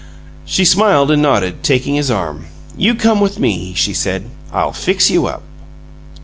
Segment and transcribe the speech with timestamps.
[0.45, 2.45] She smiled and nodded, taking his arm.
[2.75, 4.31] "You come with me," she said.
[4.51, 5.43] "I'LL fix you up!"